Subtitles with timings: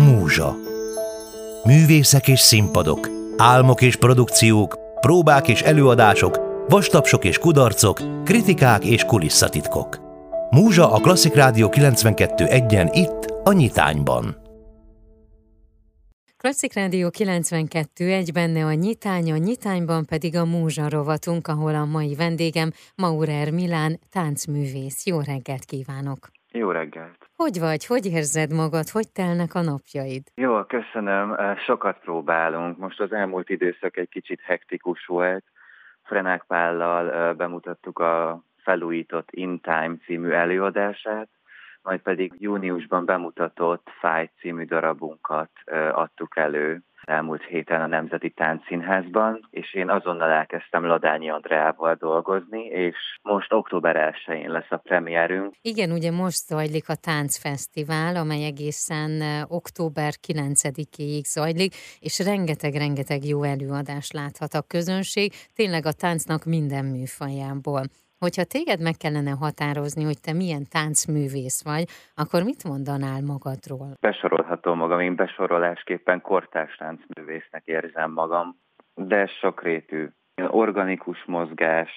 [0.00, 0.56] Múzsa
[1.64, 6.38] Művészek és színpadok, álmok és produkciók, próbák és előadások,
[6.68, 9.98] vastapsok és kudarcok, kritikák és kulisszatitkok.
[10.50, 14.36] Múzsa a Klasszik Rádió 92.1-en itt, a Nyitányban.
[16.36, 21.84] Klasszik Rádió 92 egy benne a nyitány, a nyitányban pedig a múzsa rovatunk, ahol a
[21.84, 25.06] mai vendégem Maurer Milán, táncművész.
[25.06, 26.30] Jó reggelt kívánok!
[26.52, 27.29] Jó reggelt!
[27.42, 27.86] Hogy vagy?
[27.86, 28.88] Hogy érzed magad?
[28.88, 30.22] Hogy telnek a napjaid?
[30.34, 31.36] Jó, köszönöm.
[31.66, 32.78] Sokat próbálunk.
[32.78, 35.44] Most az elmúlt időszak egy kicsit hektikus volt.
[36.02, 41.28] Frenák Pállal bemutattuk a felújított In Time című előadását,
[41.82, 45.50] majd pedig júniusban bemutatott Fight című darabunkat
[45.92, 52.96] adtuk elő elmúlt héten a Nemzeti Táncszínházban, és én azonnal elkezdtem Ladányi Andreával dolgozni, és
[53.22, 55.54] most október 1-én lesz a premierünk.
[55.62, 64.12] Igen, ugye most zajlik a Táncfesztivál, amely egészen október 9-ig zajlik, és rengeteg-rengeteg jó előadást
[64.12, 67.82] láthat a közönség, tényleg a táncnak minden műfajából.
[68.24, 73.90] Hogyha téged meg kellene határozni, hogy te milyen táncművész vagy, akkor mit mondanál magadról?
[74.00, 78.56] Besorolhatom magam, én besorolásképpen kortárs táncművésznek érzem magam,
[78.94, 80.08] de sokrétű,
[80.48, 81.90] organikus mozgás,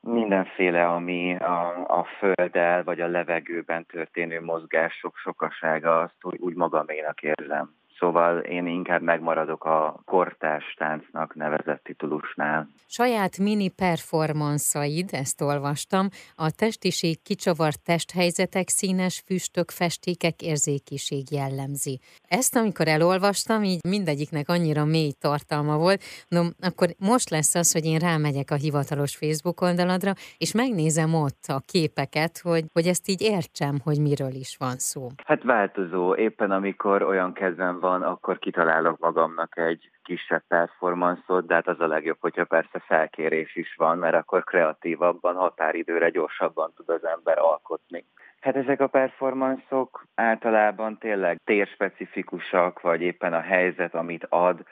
[0.00, 7.22] mindenféle, ami a, a földdel vagy a levegőben történő mozgások sokasága, azt úgy, úgy magaménak
[7.22, 7.74] érzem.
[7.98, 12.68] Szóval én inkább megmaradok a kortás táncnak nevezett titulusnál.
[12.86, 22.00] Saját mini performanszaid, ezt olvastam, a testiség kicsavart testhelyzetek, színes füstök, festékek érzékiség jellemzi.
[22.28, 27.84] Ezt amikor elolvastam, így mindegyiknek annyira mély tartalma volt, no, akkor most lesz az, hogy
[27.84, 33.22] én rámegyek a hivatalos Facebook oldaladra, és megnézem ott a képeket, hogy, hogy ezt így
[33.22, 35.08] értsem, hogy miről is van szó.
[35.24, 41.68] Hát változó, éppen amikor olyan kezdem van, akkor kitalálok magamnak egy kisebb performanszot, de hát
[41.68, 47.04] az a legjobb, hogyha persze felkérés is van, mert akkor kreatívabban, határidőre gyorsabban tud az
[47.04, 48.04] ember alkotni.
[48.40, 54.62] Hát ezek a performanszok általában tényleg térspecifikusak, vagy éppen a helyzet, amit ad,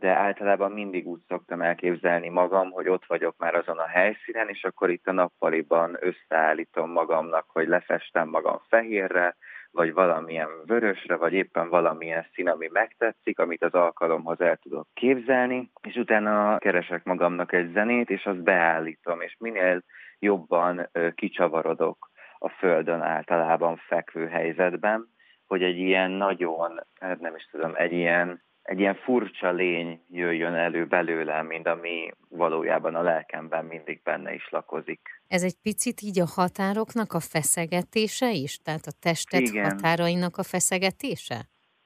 [0.00, 4.64] de általában mindig úgy szoktam elképzelni magam, hogy ott vagyok már azon a helyszínen, és
[4.64, 9.36] akkor itt a nappaliban összeállítom magamnak, hogy lefestem magam fehérre,
[9.74, 15.70] vagy valamilyen vörösre, vagy éppen valamilyen szín, ami megtetszik, amit az alkalomhoz el tudok képzelni,
[15.82, 19.82] és utána keresek magamnak egy zenét, és azt beállítom, és minél
[20.18, 25.08] jobban kicsavarodok a földön általában fekvő helyzetben,
[25.46, 30.54] hogy egy ilyen nagyon, hát nem is tudom, egy ilyen egy ilyen furcsa lény jöjjön
[30.54, 35.00] elő belőlem, mint ami valójában a lelkemben mindig benne is lakozik.
[35.28, 38.58] Ez egy picit így a határoknak a feszegetése is?
[38.62, 39.64] Tehát a testet Igen.
[39.64, 41.36] határainak a feszegetése?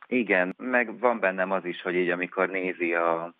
[0.06, 3.34] Igen, meg van bennem az is, hogy így amikor nézi a,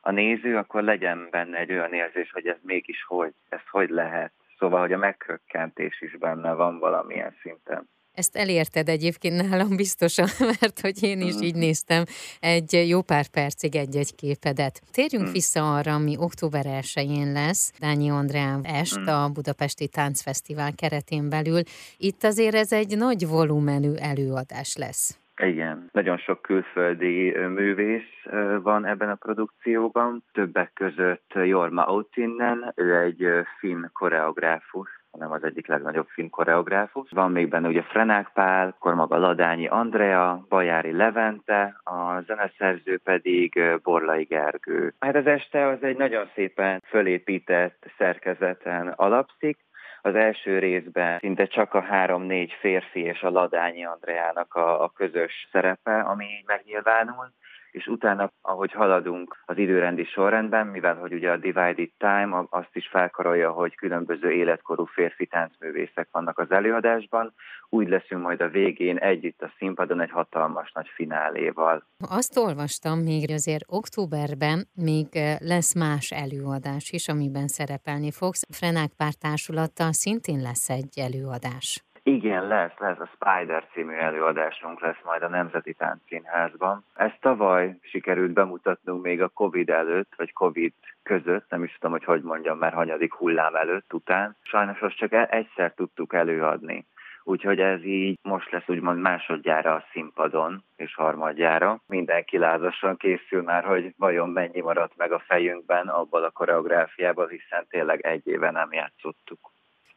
[0.00, 4.32] a néző, akkor legyen benne egy olyan érzés, hogy ez mégis hogy, ez hogy lehet.
[4.58, 7.88] Szóval, hogy a meghökkentés is benne van valamilyen szinten.
[8.20, 10.28] Ezt elérted egyébként nálam biztosan,
[10.60, 12.02] mert hogy én is így néztem
[12.40, 14.80] egy jó pár percig egy-egy képedet.
[14.92, 15.32] Térjünk hmm.
[15.32, 19.14] vissza arra, ami október 1-én lesz, Dányi Andrán est hmm.
[19.14, 21.62] a Budapesti Táncfesztivál keretén belül.
[22.08, 25.20] Itt azért ez egy nagy volumenű előadás lesz.
[25.42, 28.14] Igen, nagyon sok külföldi művész
[28.62, 33.22] van ebben a produkcióban, többek között Jorma Outinnen, ő egy
[33.58, 37.10] finn koreográfus, hanem az egyik legnagyobb finn koreográfus.
[37.10, 43.60] Van még benne ugye Frenák Pál, akkor maga Ladányi Andrea, Bajári Levente, a zeneszerző pedig
[43.82, 44.94] Borlai Gergő.
[44.98, 49.58] Hát az este az egy nagyon szépen fölépített szerkezeten alapszik,
[50.02, 55.48] az első részben szinte csak a három-négy férfi és a Ladányi Andreának a, a közös
[55.52, 57.32] szerepe, ami így megnyilvánul
[57.70, 62.88] és utána, ahogy haladunk az időrendi sorrendben, mivel hogy ugye a Divided Time azt is
[62.88, 67.34] felkarolja, hogy különböző életkorú férfi táncművészek vannak az előadásban,
[67.68, 71.86] úgy leszünk majd a végén együtt a színpadon egy hatalmas nagy fináléval.
[72.08, 78.46] Azt olvastam még azért októberben még eh, lesz más előadás is, amiben szerepelni fogsz.
[78.50, 81.84] Frenák pár társulattal szintén lesz egy előadás.
[82.02, 82.98] Igen, lesz, lesz.
[82.98, 86.84] A Spider című előadásunk lesz majd a Nemzeti Táncszínházban.
[86.94, 92.04] Ezt tavaly sikerült bemutatnunk még a Covid előtt, vagy Covid között, nem is tudom, hogy
[92.04, 94.36] hogy mondjam, mert hanyadik hullám előtt, után.
[94.42, 96.86] Sajnos azt csak e- egyszer tudtuk előadni.
[97.24, 101.80] Úgyhogy ez így most lesz úgymond másodjára a színpadon, és harmadjára.
[101.86, 107.66] Mindenki lázasan készül már, hogy vajon mennyi maradt meg a fejünkben abban a koreográfiában, hiszen
[107.68, 109.50] tényleg egy éve nem játszottuk.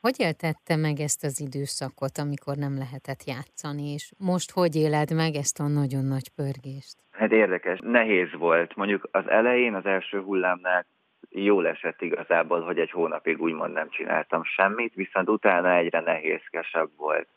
[0.06, 5.34] Hogy éltette meg ezt az időszakot, amikor nem lehetett játszani, és most hogy éled meg
[5.36, 6.96] ezt a nagyon nagy pörgést?
[7.12, 8.76] Hát érdekes, nehéz volt.
[8.76, 10.86] Mondjuk az elején, az első hullámnál
[11.30, 17.28] jól esett igazából, hogy egy hónapig úgymond nem csináltam semmit, viszont utána egyre nehézkesebb volt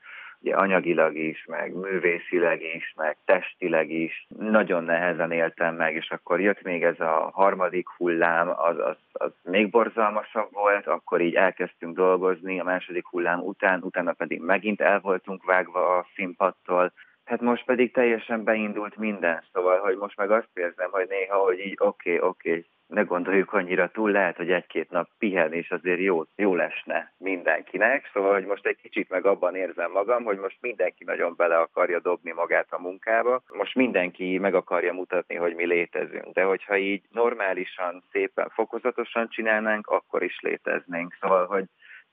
[0.40, 4.26] ugye anyagilag is, meg művészileg is, meg testileg is.
[4.38, 9.30] Nagyon nehezen éltem meg, és akkor jött még ez a harmadik hullám, az, az, az
[9.42, 15.00] még borzalmasabb volt, akkor így elkezdtünk dolgozni a második hullám után, utána pedig megint el
[15.00, 16.92] voltunk vágva a színpadtól,
[17.26, 21.58] Hát most pedig teljesen beindult minden, szóval, hogy most meg azt érzem, hogy néha, hogy
[21.58, 26.00] így oké, okay, oké, okay, ne gondoljuk annyira túl, lehet, hogy egy-két nap pihenés azért
[26.00, 30.56] jó, jó lesne mindenkinek, szóval, hogy most egy kicsit meg abban érzem magam, hogy most
[30.60, 35.66] mindenki nagyon bele akarja dobni magát a munkába, most mindenki meg akarja mutatni, hogy mi
[35.66, 41.64] létezünk, de hogyha így normálisan, szépen, fokozatosan csinálnánk, akkor is léteznénk, szóval, hogy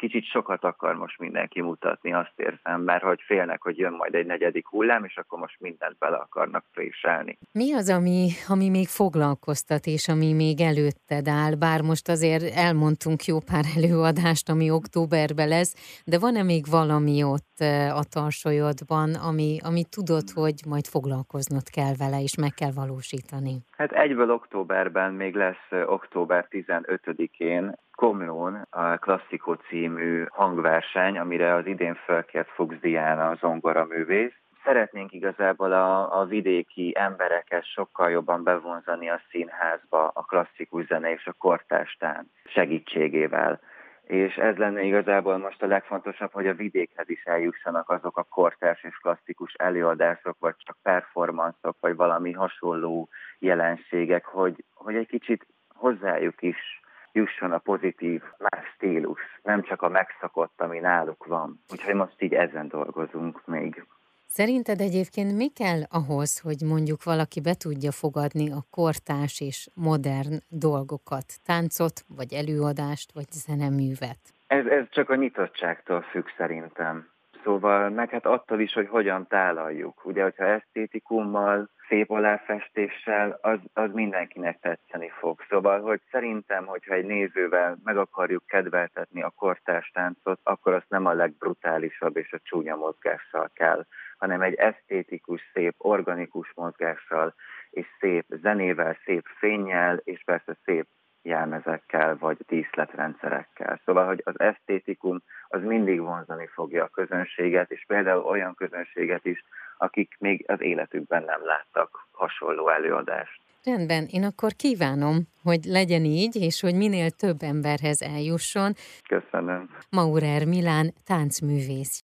[0.03, 4.25] kicsit sokat akar most mindenki mutatni, azt érzem, mert hogy félnek, hogy jön majd egy
[4.25, 7.37] negyedik hullám, és akkor most mindent bele akarnak préselni.
[7.51, 11.55] Mi az, ami, ami még foglalkoztat, és ami még előtted áll?
[11.55, 17.59] Bár most azért elmondtunk jó pár előadást, ami októberben lesz, de van-e még valami ott
[18.01, 23.55] a tarsolyodban, ami, ami tudod, hogy majd foglalkoznod kell vele, és meg kell valósítani?
[23.77, 31.95] Hát egyből októberben még lesz október 15-én Komlón a Klasszikó című hangverseny, amire az idén
[32.05, 34.33] felkért Fuchs Diana zongora művész.
[34.63, 41.25] Szeretnénk igazából a, a vidéki embereket sokkal jobban bevonzani a színházba a klasszikus zene és
[41.25, 43.59] a kortástán segítségével
[44.03, 48.83] és ez lenne igazából most a legfontosabb, hogy a vidékhez is eljussanak azok a kortárs
[48.83, 53.09] és klasszikus előadások, vagy csak performanszok, vagy valami hasonló
[53.39, 56.81] jelenségek, hogy, hogy egy kicsit hozzájuk is
[57.13, 61.59] jusson a pozitív más stílus, nem csak a megszokott, ami náluk van.
[61.71, 63.85] Úgyhogy most így ezen dolgozunk még.
[64.27, 70.33] Szerinted egyébként mi kell ahhoz, hogy mondjuk valaki be tudja fogadni a kortás és modern
[70.49, 74.21] dolgokat, táncot, vagy előadást, vagy zeneművet?
[74.47, 77.12] Ez, ez csak a nyitottságtól függ szerintem.
[77.43, 80.05] Szóval meg hát attól is, hogy hogyan tálaljuk.
[80.05, 85.39] Ugye, hogyha esztétikummal, szép aláfestéssel, az, az mindenkinek tetszeni fog.
[85.49, 91.05] Szóval, hogy szerintem, hogyha egy nézővel meg akarjuk kedveltetni a kortárs táncot, akkor azt nem
[91.05, 93.85] a legbrutálisabb és a csúnya mozgással kell,
[94.17, 97.33] hanem egy esztétikus, szép, organikus mozgással,
[97.69, 100.87] és szép zenével, szép fényjel, és persze szép
[101.23, 103.81] jelmezekkel vagy díszletrendszerekkel.
[103.85, 109.43] Szóval, hogy az esztétikum az mindig vonzani fogja a közönséget, és például olyan közönséget is,
[109.77, 113.41] akik még az életükben nem láttak hasonló előadást.
[113.63, 118.73] Rendben, én akkor kívánom, hogy legyen így, és hogy minél több emberhez eljusson.
[119.07, 119.69] Köszönöm.
[119.89, 122.01] Maurer Milán táncművész.